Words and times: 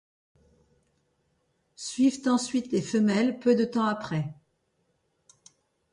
Suivent 1.75 2.25
ensuite 2.27 2.71
les 2.71 2.81
femelles 2.81 3.37
peu 3.37 3.53
de 3.53 3.65
temps 3.65 3.85
après. 3.85 4.33